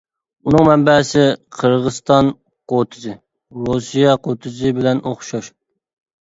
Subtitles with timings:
[0.51, 1.25] ئۇنىڭ مەنبەسى
[1.57, 2.31] قىرغىزىستان
[2.73, 3.13] قوتىزى،
[3.69, 5.53] رۇسىيە قوتىزى بىلەن ئوخشاش.